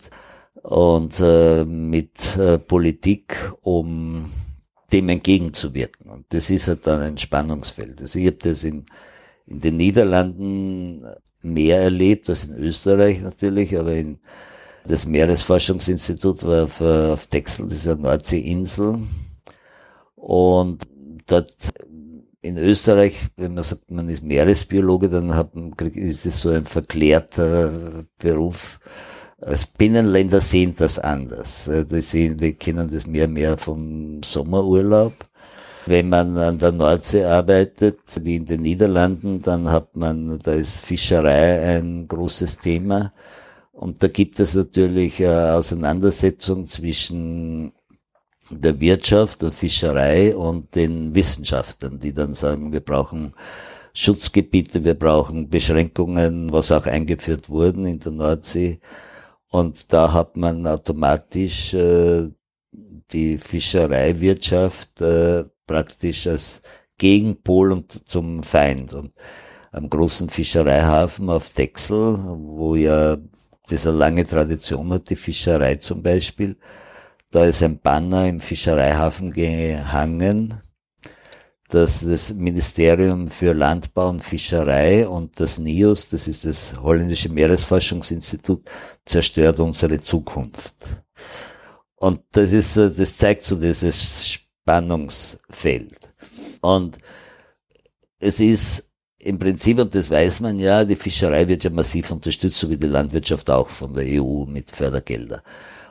[0.64, 4.26] und äh, mit äh, Politik, um
[4.92, 6.10] dem entgegenzuwirken.
[6.10, 8.02] Und das ist halt dann ein Spannungsfeld.
[8.02, 8.86] Also ich habe das in,
[9.46, 11.06] in den Niederlanden
[11.42, 14.20] mehr erlebt als in Österreich natürlich, aber in
[14.86, 19.00] das Meeresforschungsinstitut war auf, auf Texel, dieser Nordseeinsel.
[20.16, 20.88] Und
[21.26, 21.54] dort
[22.42, 26.66] in Österreich, wenn man sagt, man ist Meeresbiologe, dann hat man, ist es so ein
[26.66, 28.80] verklärter Beruf
[29.78, 31.68] Binnenländer sehen das anders.
[31.68, 35.14] Äh, die, sehen, die kennen das mehr mehr vom Sommerurlaub.
[35.86, 40.80] Wenn man an der Nordsee arbeitet, wie in den Niederlanden, dann hat man, da ist
[40.80, 43.14] Fischerei ein großes Thema.
[43.72, 47.74] Und da gibt es natürlich eine Auseinandersetzung zwischen
[48.50, 53.34] der Wirtschaft, der Fischerei und den Wissenschaftlern, die dann sagen, wir brauchen
[53.94, 58.80] Schutzgebiete, wir brauchen Beschränkungen, was auch eingeführt wurden in der Nordsee.
[59.50, 62.30] Und da hat man automatisch äh,
[63.12, 66.62] die Fischereiwirtschaft äh, praktisch als
[66.98, 68.94] Gegenpol und zum Feind.
[68.94, 69.14] Und
[69.72, 73.18] am großen Fischereihafen auf Texel, wo ja
[73.70, 76.58] diese lange Tradition hat, die Fischerei zum Beispiel,
[77.32, 80.62] da ist ein Banner im Fischereihafen gehangen,
[81.68, 88.64] dass das Ministerium für Landbau und Fischerei und das NIOS, das ist das holländische Meeresforschungsinstitut,
[89.06, 90.76] zerstört unsere Zukunft.
[91.96, 96.10] Und das ist, das zeigt so dieses Spannungsfeld.
[96.62, 96.98] Und
[98.20, 102.58] es ist im Prinzip, und das weiß man ja, die Fischerei wird ja massiv unterstützt,
[102.58, 105.44] so wie die Landwirtschaft auch von der EU mit Fördergelder.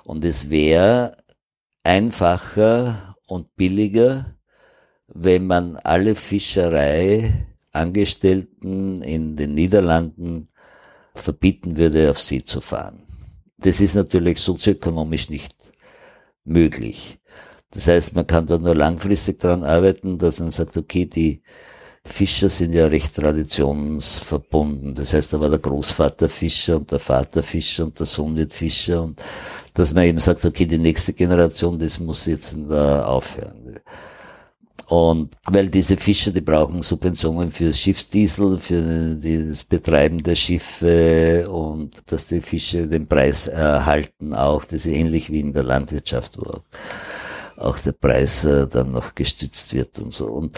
[0.04, 1.16] Und es wäre
[1.82, 4.35] einfacher und billiger,
[5.08, 10.48] wenn man alle Fischereiangestellten in den Niederlanden
[11.14, 13.02] verbieten würde, auf See zu fahren.
[13.58, 15.54] Das ist natürlich sozioökonomisch nicht
[16.44, 17.18] möglich.
[17.70, 21.42] Das heißt, man kann da nur langfristig daran arbeiten, dass man sagt, okay, die
[22.04, 24.94] Fischer sind ja recht traditionsverbunden.
[24.94, 28.52] Das heißt, da war der Großvater Fischer und der Vater Fischer und der Sohn wird
[28.52, 29.20] Fischer und
[29.74, 33.80] dass man eben sagt, okay, die nächste Generation, das muss jetzt aufhören.
[34.88, 42.02] Und weil diese Fischer, die brauchen Subventionen für Schiffsdiesel, für das Betreiben der Schiffe und
[42.06, 44.62] dass die Fische den Preis erhalten auch.
[44.62, 46.62] Das ist ähnlich wie in der Landwirtschaft, wo
[47.56, 50.26] auch der Preis äh, dann noch gestützt wird und so.
[50.26, 50.56] Und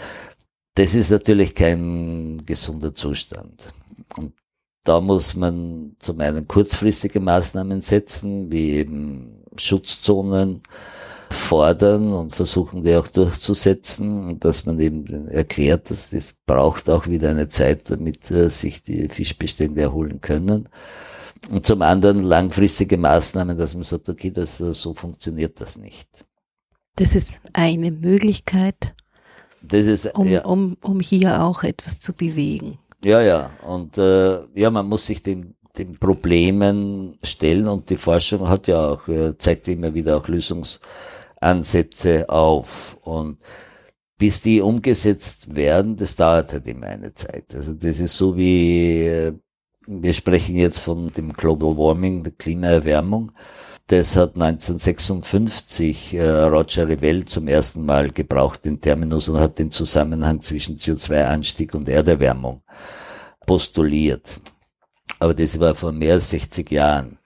[0.75, 3.73] das ist natürlich kein gesunder Zustand.
[4.15, 4.33] Und
[4.83, 10.61] da muss man zum einen kurzfristige Maßnahmen setzen, wie eben Schutzzonen
[11.31, 17.29] fordern und versuchen, die auch durchzusetzen dass man eben erklärt, dass das braucht auch wieder
[17.29, 20.69] eine Zeit, damit äh, sich die Fischbestände erholen können.
[21.49, 26.25] Und zum anderen langfristige Maßnahmen, dass man sagt, okay, das, äh, so funktioniert das nicht.
[26.95, 28.93] Das ist eine Möglichkeit,
[29.61, 30.45] das ist, um, ja.
[30.45, 32.79] um, um hier auch etwas zu bewegen.
[33.03, 33.51] Ja, ja.
[33.65, 38.89] Und äh, ja, man muss sich den, den Problemen stellen und die Forschung hat ja
[38.89, 40.27] auch, äh, zeigt immer wieder auch
[41.41, 42.97] Lösungsansätze auf.
[43.03, 43.37] Und
[44.17, 47.55] bis die umgesetzt werden, das dauert halt immer eine Zeit.
[47.55, 49.33] Also das ist so wie, äh,
[49.87, 53.31] wir sprechen jetzt von dem Global Warming, der Klimaerwärmung.
[53.87, 59.71] Das hat 1956 äh, Roger Revell zum ersten Mal gebraucht, den Terminus, und hat den
[59.71, 62.61] Zusammenhang zwischen CO2-Anstieg und Erderwärmung
[63.47, 64.39] postuliert.
[65.19, 67.17] Aber das war vor mehr als 60 Jahren.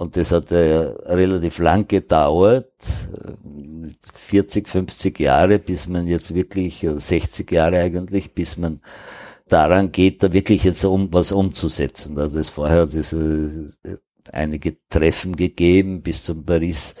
[0.00, 2.72] Und das hat äh, relativ lang gedauert,
[4.30, 8.80] 40, äh, 50 Jahre, bis man jetzt wirklich, 60 Jahre eigentlich, bis man
[9.48, 12.16] daran geht, da wirklich jetzt um was umzusetzen.
[12.18, 13.14] Also das vorher, das,
[14.32, 16.94] einige Treffen gegeben bis zum Paris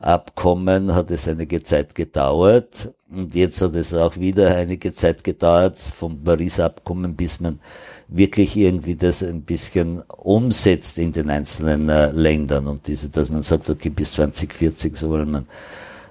[0.00, 5.78] Abkommen hat es einige Zeit gedauert und jetzt hat es auch wieder einige Zeit gedauert
[5.78, 7.60] vom Paris-Abkommen, bis man
[8.08, 13.42] wirklich irgendwie das ein bisschen umsetzt in den einzelnen äh, Ländern und diese, dass man
[13.42, 15.46] sagt, okay, bis 2040 soll man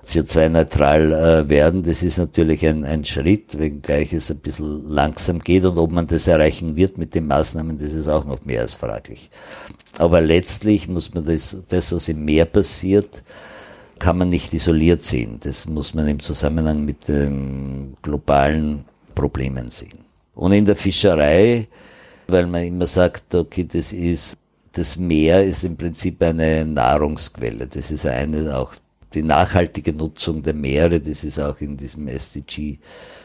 [0.10, 1.84] CO2-neutral äh, werden.
[1.84, 6.08] Das ist natürlich ein, ein Schritt, wenngleich es ein bisschen langsam geht und ob man
[6.08, 9.30] das erreichen wird mit den Maßnahmen, das ist auch noch mehr als fraglich.
[9.98, 13.24] Aber letztlich muss man das, das was im Meer passiert,
[14.00, 15.38] kann man nicht isoliert sehen.
[15.42, 20.00] Das muss man im Zusammenhang mit den globalen Problemen sehen.
[20.36, 21.68] Und in der Fischerei,
[22.28, 24.38] weil man immer sagt, okay, das ist,
[24.72, 27.68] das Meer ist im Prinzip eine Nahrungsquelle.
[27.68, 28.74] Das ist eine auch
[29.14, 32.78] die nachhaltige Nutzung der Meere, das ist auch in diesem SDG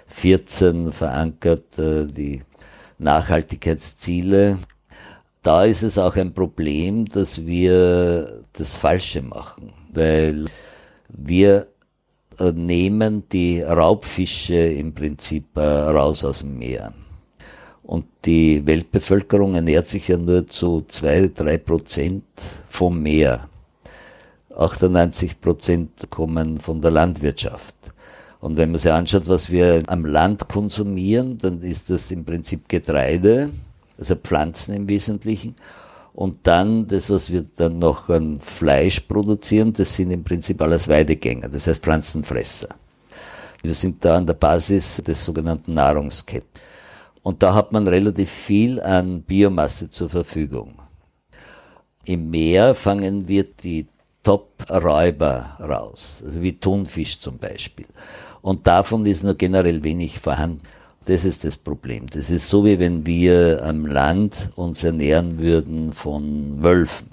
[0.06, 2.42] 14 verankert, äh, die
[2.98, 4.58] Nachhaltigkeitsziele.
[5.42, 10.46] Da ist es auch ein Problem, dass wir das Falsche machen, weil
[11.08, 11.68] wir
[12.38, 16.94] äh, nehmen die Raubfische im Prinzip äh, raus aus dem Meer.
[17.82, 22.24] Und die Weltbevölkerung ernährt sich ja nur zu zwei, drei Prozent
[22.66, 23.48] vom Meer.
[24.56, 27.74] 98 Prozent kommen von der Landwirtschaft.
[28.40, 32.68] Und wenn man sich anschaut, was wir am Land konsumieren, dann ist das im Prinzip
[32.68, 33.50] Getreide,
[33.98, 35.54] also Pflanzen im Wesentlichen.
[36.12, 40.86] Und dann das, was wir dann noch an Fleisch produzieren, das sind im Prinzip alles
[40.88, 42.68] Weidegänger, das heißt Pflanzenfresser.
[43.62, 46.50] Wir sind da an der Basis des sogenannten Nahrungsketten.
[47.22, 50.74] Und da hat man relativ viel an Biomasse zur Verfügung.
[52.04, 53.86] Im Meer fangen wir die
[54.24, 57.86] Top-Räuber raus, also wie Thunfisch zum Beispiel.
[58.42, 60.60] Und davon ist nur generell wenig vorhanden.
[61.06, 62.06] Das ist das Problem.
[62.06, 67.08] Das ist so, wie wenn wir am Land uns ernähren würden von Wölfen.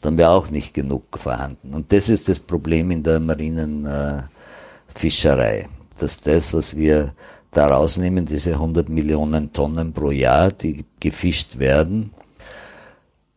[0.00, 1.72] Dann wäre auch nicht genug vorhanden.
[1.72, 4.22] Und das ist das Problem in der marinen äh.
[5.98, 7.12] Dass das, was wir
[7.50, 12.12] da rausnehmen, diese 100 Millionen Tonnen pro Jahr, die gefischt werden,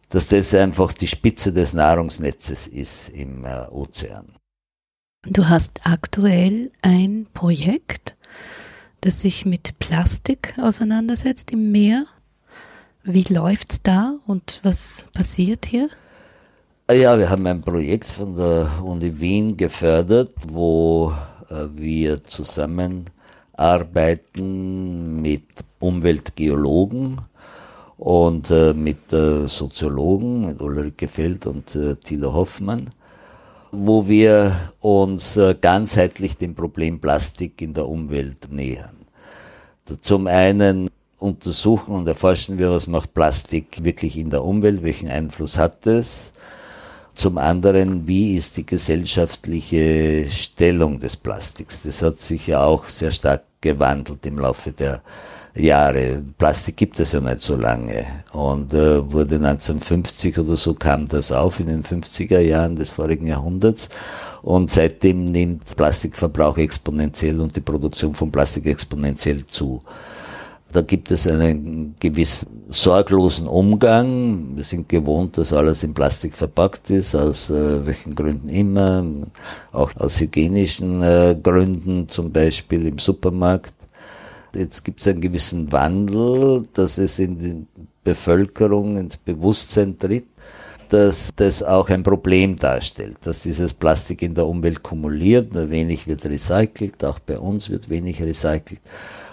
[0.10, 4.34] dass das einfach die Spitze des Nahrungsnetzes ist im äh, Ozean.
[5.26, 8.16] Du hast aktuell ein Projekt,
[9.02, 12.06] das sich mit Plastik auseinandersetzt im Meer.
[13.04, 15.90] Wie läuft's da und was passiert hier?
[16.92, 21.14] Ja, wir haben ein Projekt von der Uni Wien gefördert, wo
[21.50, 25.44] äh, wir zusammenarbeiten mit
[25.80, 27.20] Umweltgeologen
[28.00, 32.92] und äh, mit äh, Soziologen, mit Ulrike Feld und äh, Thilo Hoffmann,
[33.74, 38.96] wo wir uns äh, ganzheitlich dem Problem Plastik in der Umwelt nähern.
[40.02, 45.58] Zum einen untersuchen und erforschen wir, was macht Plastik wirklich in der Umwelt, welchen Einfluss
[45.58, 46.32] hat es.
[47.14, 51.84] Zum anderen, wie ist die gesellschaftliche Stellung des Plastiks?
[51.84, 55.02] Das hat sich ja auch sehr stark gewandelt im Laufe der
[55.56, 56.24] Jahre.
[56.38, 61.32] Plastik gibt es ja nicht so lange und äh, wurde 1950 oder so kam das
[61.32, 63.90] auf in den 50er Jahren des vorigen Jahrhunderts
[64.42, 69.82] und seitdem nimmt Plastikverbrauch exponentiell und die Produktion von Plastik exponentiell zu.
[70.72, 74.56] Da gibt es einen gewissen sorglosen Umgang.
[74.56, 79.04] Wir sind gewohnt, dass alles in Plastik verpackt ist, aus äh, welchen Gründen immer,
[79.72, 83.74] auch aus hygienischen äh, Gründen, zum Beispiel im Supermarkt.
[84.54, 87.66] Jetzt gibt es einen gewissen Wandel, dass es in die
[88.04, 90.26] Bevölkerung ins Bewusstsein tritt,
[90.90, 96.08] dass das auch ein Problem darstellt, dass dieses Plastik in der Umwelt kumuliert, nur wenig
[96.08, 98.82] wird recycelt, auch bei uns wird wenig recycelt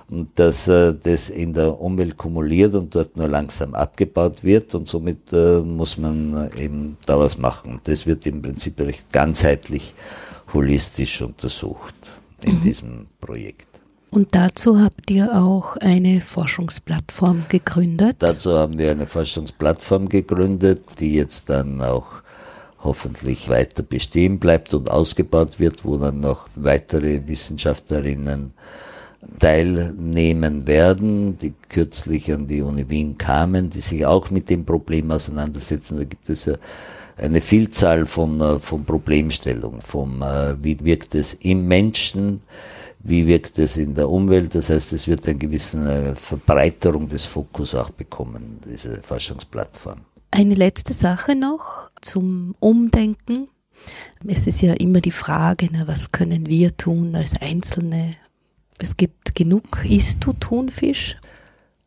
[0.08, 4.86] und dass äh, das in der Umwelt kumuliert und dort nur langsam abgebaut wird und
[4.86, 7.80] somit äh, muss man äh, eben da was machen.
[7.84, 9.94] Das wird im Prinzip recht ganzheitlich,
[10.52, 11.94] holistisch untersucht
[12.42, 12.62] in mhm.
[12.62, 13.75] diesem Projekt.
[14.16, 18.16] Und dazu habt ihr auch eine Forschungsplattform gegründet?
[18.20, 22.22] Dazu haben wir eine Forschungsplattform gegründet, die jetzt dann auch
[22.82, 28.54] hoffentlich weiter bestehen bleibt und ausgebaut wird, wo dann noch weitere Wissenschaftlerinnen
[29.38, 35.10] teilnehmen werden, die kürzlich an die Uni Wien kamen, die sich auch mit dem Problem
[35.10, 35.98] auseinandersetzen.
[35.98, 36.54] Da gibt es ja
[37.18, 42.40] eine Vielzahl von, äh, von Problemstellungen, vom, äh, wie wirkt es im Menschen,
[43.08, 44.54] wie wirkt es in der Umwelt.
[44.54, 50.00] Das heißt, es wird eine gewisse Verbreiterung des Fokus auch bekommen, diese Forschungsplattform.
[50.30, 53.48] Eine letzte Sache noch zum Umdenken.
[54.26, 58.16] Es ist ja immer die Frage, na, was können wir tun als Einzelne?
[58.78, 59.84] Es gibt genug.
[59.88, 61.16] Isst du Thunfisch?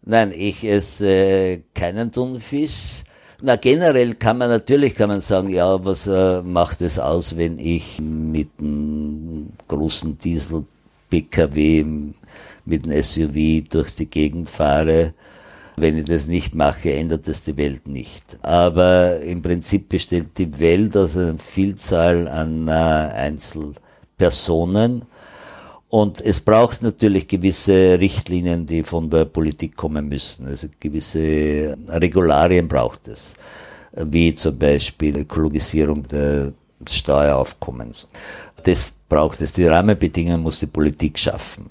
[0.05, 3.03] Nein, ich esse keinen Thunfisch.
[3.41, 7.57] Na, generell kann man natürlich, kann man sagen, ja, was äh, macht es aus, wenn
[7.57, 10.65] ich mit einem großen Diesel
[11.09, 11.85] PKW
[12.65, 15.13] mit einem SUV durch die Gegend fahre.
[15.75, 18.37] Wenn ich das nicht mache, ändert das die Welt nicht.
[18.41, 25.05] Aber im Prinzip besteht die Welt aus einer Vielzahl an äh, Einzelpersonen.
[25.87, 30.45] Und es braucht natürlich gewisse Richtlinien, die von der Politik kommen müssen.
[30.45, 33.33] Also gewisse Regularien braucht es.
[33.93, 36.53] Wie zum Beispiel Ökologisierung des
[36.87, 38.07] Steueraufkommens.
[38.63, 39.51] Das braucht es.
[39.53, 41.65] Die Rahmenbedingungen muss die Politik schaffen.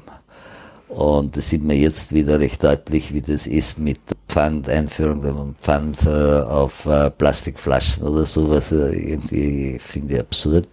[0.88, 5.34] Und das sieht man jetzt wieder recht deutlich, wie das ist mit Pfand, Einführung der
[5.60, 8.72] Pfand äh, auf äh, Plastikflaschen oder sowas.
[8.72, 10.68] Äh, irgendwie finde ich absurd.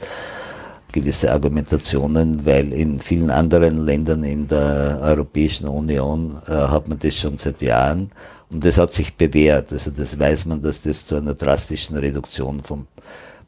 [0.93, 7.37] Gewisse Argumentationen, weil in vielen anderen Ländern in der Europäischen Union hat man das schon
[7.37, 8.09] seit Jahren
[8.49, 9.73] und das hat sich bewährt.
[9.73, 12.87] Also das weiß man, dass das zu einer drastischen Reduktion vom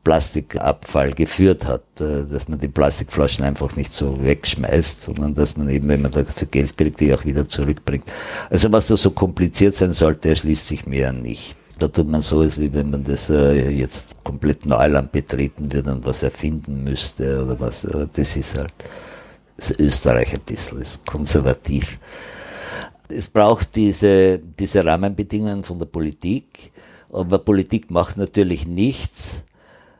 [0.08, 5.68] Plastikabfall geführt hat, äh, dass man die Plastikflaschen einfach nicht so wegschmeißt, sondern dass man
[5.68, 8.06] eben, wenn man dafür Geld kriegt, die auch wieder zurückbringt.
[8.50, 11.58] Also was da so kompliziert sein sollte, erschließt sich mir nicht.
[11.78, 15.92] Da tut man so, als wie wenn man das äh, jetzt komplett Neuland betreten würde
[15.92, 17.84] und was erfinden müsste oder was.
[17.84, 18.74] Äh, das ist halt
[19.58, 22.00] das Österreich ein bisschen, ist konservativ.
[23.10, 26.72] Es braucht diese, diese Rahmenbedingungen von der Politik,
[27.12, 29.44] aber Politik macht natürlich nichts,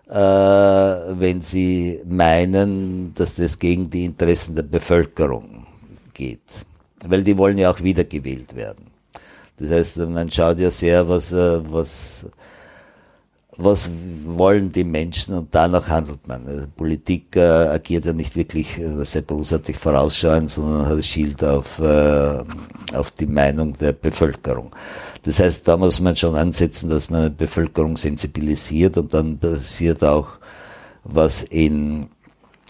[0.10, 5.68] wenn sie meinen, dass das gegen die Interessen der Bevölkerung
[6.14, 6.66] geht.
[7.06, 8.88] Weil die wollen ja auch wiedergewählt werden.
[9.58, 12.26] Das heißt, man schaut ja sehr, was, äh, was,
[13.58, 13.90] was
[14.24, 16.46] wollen die Menschen und danach handelt man.
[16.48, 21.80] Also Politik äh, agiert ja nicht wirklich äh, sehr großartig vorausschauend, sondern hat Schild auf,
[21.80, 22.44] äh,
[22.94, 24.70] auf die Meinung der Bevölkerung.
[25.24, 30.04] Das heißt, da muss man schon ansetzen, dass man die Bevölkerung sensibilisiert und dann passiert
[30.04, 30.38] auch
[31.04, 32.08] was in,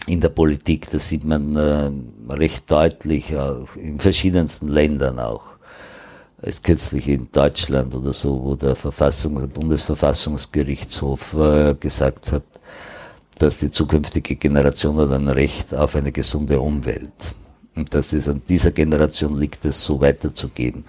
[0.06, 1.90] in der Politik, das sieht man äh,
[2.32, 5.57] recht deutlich, auch in verschiedensten Ländern auch.
[6.40, 12.44] Als kürzlich in Deutschland oder so, wo der Verfassung, der Bundesverfassungsgerichtshof äh, gesagt hat,
[13.38, 17.34] dass die zukünftige Generation hat ein Recht auf eine gesunde Umwelt.
[17.74, 20.84] Und dass es an dieser Generation liegt, es so weiterzugeben.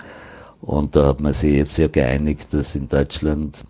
[0.62, 3.64] Und da hat man sich jetzt ja geeinigt, dass in Deutschland,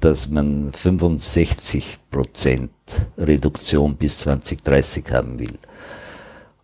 [0.00, 2.70] dass man 65 Prozent
[3.18, 5.58] Reduktion bis 2030 haben will.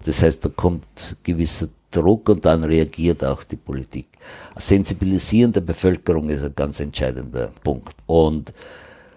[0.05, 4.09] Das heißt, da kommt gewisser Druck und dann reagiert auch die Politik.
[4.57, 7.95] Sensibilisieren der Bevölkerung ist ein ganz entscheidender Punkt.
[8.07, 8.53] Und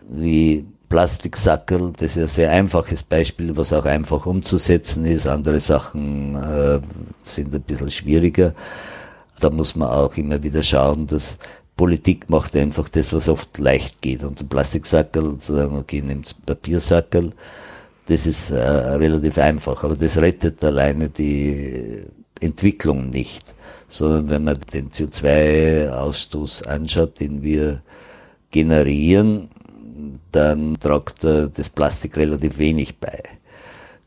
[0.10, 5.28] wie Plastiksackerl, das ist ein sehr einfaches Beispiel, was auch einfach umzusetzen ist.
[5.28, 6.80] Andere Sachen äh,
[7.26, 8.54] sind ein bisschen schwieriger
[9.40, 11.38] da muss man auch immer wieder schauen, dass
[11.76, 14.24] Politik macht einfach das, was oft leicht geht.
[14.24, 17.32] Und ein Plastiksackel zu sagen, okay, nehmt Papiersackel,
[18.08, 19.84] das ist äh, relativ einfach.
[19.84, 22.04] Aber das rettet alleine die
[22.44, 23.56] Entwicklung nicht.
[23.88, 27.82] Sondern wenn man den CO2-Ausstoß anschaut, den wir
[28.50, 29.50] generieren,
[30.32, 33.22] dann tragt das Plastik relativ wenig bei.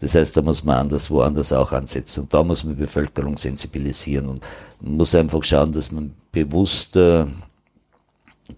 [0.00, 2.24] Das heißt, da muss man anders auch ansetzen.
[2.24, 4.40] Und da muss man die Bevölkerung sensibilisieren und
[4.80, 7.28] muss einfach schauen, dass man bewusster,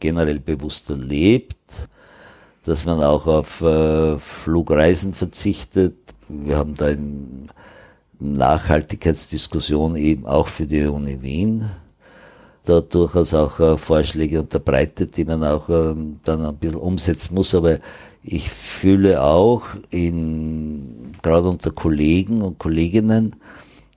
[0.00, 1.56] generell bewusster lebt,
[2.64, 5.96] dass man auch auf äh, Flugreisen verzichtet.
[6.28, 7.46] Wir haben da eine
[8.20, 11.70] Nachhaltigkeitsdiskussion eben auch für die Uni Wien
[12.68, 15.94] da durchaus auch äh, Vorschläge unterbreitet, die man auch äh,
[16.24, 17.54] dann ein bisschen umsetzen muss.
[17.54, 17.78] Aber
[18.22, 23.36] ich fühle auch in, gerade unter Kollegen und Kolleginnen,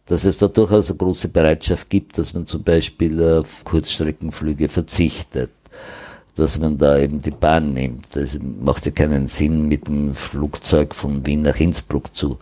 [0.05, 5.51] dass es da durchaus eine große Bereitschaft gibt, dass man zum Beispiel auf Kurzstreckenflüge verzichtet,
[6.35, 8.15] dass man da eben die Bahn nimmt.
[8.15, 12.39] Es macht ja keinen Sinn, mit dem Flugzeug von Wien nach Innsbruck zu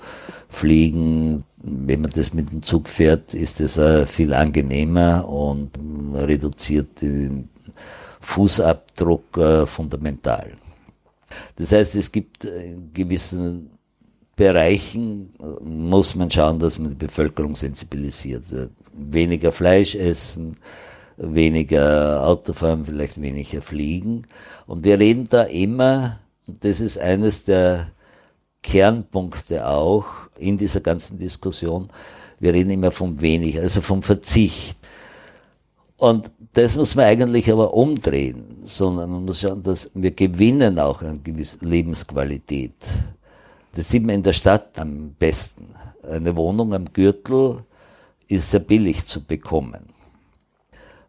[0.49, 1.43] fliegen.
[1.57, 5.71] Wenn man das mit dem Zug fährt, ist äh, viel angenehmer und
[6.13, 7.49] reduziert den
[8.21, 10.51] Fußabdruck äh, fundamental.
[11.55, 13.69] Das heißt, es gibt in gewissen
[14.35, 18.43] Bereichen, muss man schauen, dass man die Bevölkerung sensibilisiert.
[18.93, 20.55] Weniger Fleisch essen,
[21.17, 24.23] weniger Autofahren, vielleicht weniger fliegen.
[24.65, 27.91] Und wir reden da immer, das ist eines der
[28.61, 30.05] Kernpunkte auch
[30.37, 31.89] in dieser ganzen Diskussion,
[32.39, 34.77] wir reden immer vom wenig, also vom Verzicht.
[35.97, 41.01] Und das muss man eigentlich aber umdrehen, sondern man muss schauen, dass wir gewinnen auch
[41.01, 42.73] eine gewisse Lebensqualität.
[43.75, 45.67] Das sieht man in der Stadt am besten.
[46.09, 47.63] Eine Wohnung am Gürtel
[48.27, 49.87] ist sehr billig zu bekommen.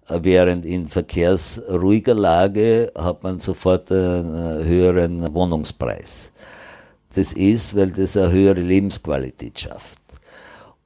[0.08, 6.32] Während in verkehrsruhiger Lage hat man sofort einen höheren Wohnungspreis.
[7.14, 10.00] Das ist, weil das eine höhere Lebensqualität schafft.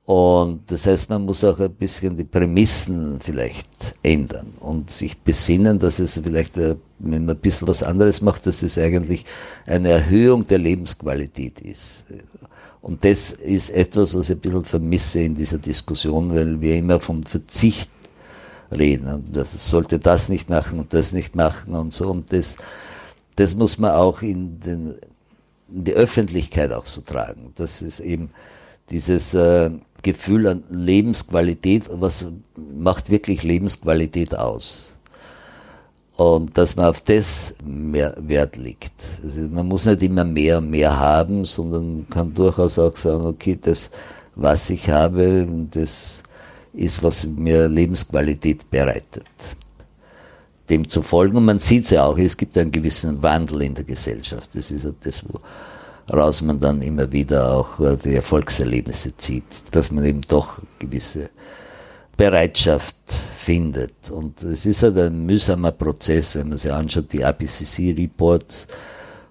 [0.07, 5.79] Und das heißt, man muss auch ein bisschen die Prämissen vielleicht ändern und sich besinnen,
[5.79, 9.25] dass es vielleicht, äh, wenn man ein bisschen was anderes macht, dass es eigentlich
[9.67, 12.05] eine Erhöhung der Lebensqualität ist.
[12.83, 17.01] Und das ist etwas, was ich ein bisschen vermisse in dieser Diskussion, weil wir immer
[17.01, 17.89] vom Verzicht
[18.71, 19.25] reden.
[19.33, 22.11] Das sollte das nicht machen und das nicht machen und so.
[22.11, 22.57] Und das,
[23.37, 24.97] das muss man auch in, den,
[25.83, 27.53] die Öffentlichkeit auch so tragen.
[27.57, 28.31] Das ist eben
[28.91, 29.71] dieses, äh,
[30.05, 34.91] Gefühl an Lebensqualität, was macht wirklich Lebensqualität aus?
[36.17, 38.93] Und dass man auf das mehr Wert legt.
[39.25, 43.59] Also man muss nicht immer mehr und mehr haben, sondern kann durchaus auch sagen, okay,
[43.61, 43.91] das,
[44.37, 46.23] was ich habe, das
[46.73, 49.27] ist, was mir Lebensqualität bereitet.
[50.71, 53.75] Dem zu folgen, und man sieht es ja auch, es gibt einen gewissen Wandel in
[53.75, 54.51] der Gesellschaft.
[54.55, 55.41] Das ist ja das, wo
[56.13, 61.31] raus man dann immer wieder auch äh, die Erfolgserlebnisse zieht, dass man eben doch gewisse
[62.17, 62.97] Bereitschaft
[63.33, 64.11] findet.
[64.11, 68.69] Und es ist halt ein mühsamer Prozess, wenn man sich anschaut, die IPCC-Reports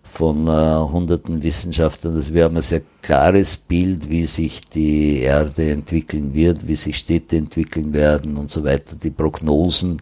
[0.03, 2.15] von äh, hunderten Wissenschaftlern.
[2.15, 6.97] Also wir haben ein sehr klares Bild, wie sich die Erde entwickeln wird, wie sich
[6.97, 8.95] Städte entwickeln werden und so weiter.
[8.95, 10.01] Die Prognosen,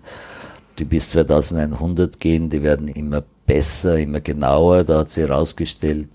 [0.81, 4.83] die bis 2100 gehen, die werden immer besser, immer genauer.
[4.83, 6.09] Da hat sie herausgestellt,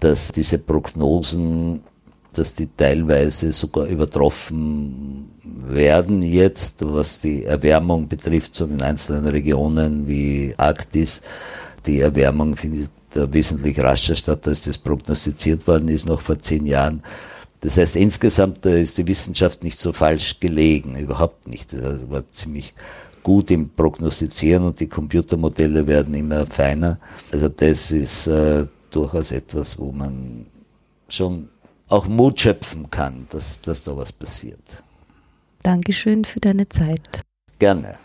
[0.00, 1.80] dass diese Prognosen,
[2.34, 10.06] dass die teilweise sogar übertroffen werden jetzt, was die Erwärmung betrifft, so in einzelnen Regionen
[10.06, 11.22] wie Arktis.
[11.86, 17.02] Die Erwärmung findet wesentlich rascher statt, als das prognostiziert worden ist, noch vor zehn Jahren.
[17.62, 21.72] Das heißt, insgesamt ist die Wissenschaft nicht so falsch gelegen, überhaupt nicht.
[21.72, 22.74] Das war ziemlich
[23.26, 27.00] gut im Prognostizieren und die Computermodelle werden immer feiner.
[27.32, 30.46] Also das ist äh, durchaus etwas, wo man
[31.08, 31.48] schon
[31.88, 34.80] auch Mut schöpfen kann, dass, dass da was passiert.
[35.64, 37.22] Dankeschön für deine Zeit.
[37.58, 37.96] Gerne.